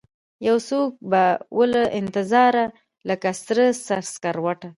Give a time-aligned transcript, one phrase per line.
[0.47, 1.23] یوڅوک به
[1.57, 2.65] ووله انتظاره
[3.07, 3.65] لکه سره
[4.11, 4.69] سکروټه